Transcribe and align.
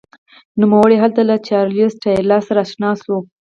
نوموړی 0.61 0.97
هلته 1.03 1.21
له 1.29 1.35
چارلېز 1.47 1.91
ټایلر 2.03 2.41
سره 2.47 2.59
اشنا 2.65 2.91
شو. 3.01 3.17